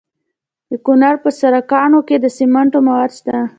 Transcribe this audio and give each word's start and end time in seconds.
د 0.69 0.71
کونړ 0.85 1.13
په 1.23 1.29
سرکاڼو 1.39 1.99
کې 2.07 2.15
د 2.19 2.25
سمنټو 2.37 2.79
مواد 2.87 3.11
شته. 3.17 3.37